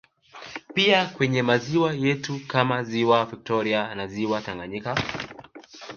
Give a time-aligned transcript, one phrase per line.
[0.73, 4.95] Pia kwenye maziwa yetu kama Ziwa viktoria na ziwa Tanganyika